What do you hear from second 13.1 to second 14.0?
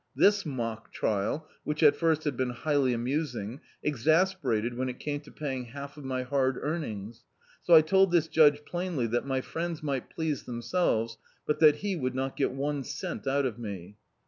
out of me.